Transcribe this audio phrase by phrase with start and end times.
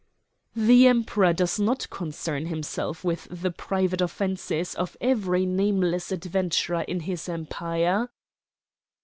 [0.55, 7.01] "The Emperor does not concern himself with the private offences of every nameless adventurer in
[7.01, 8.09] his empire."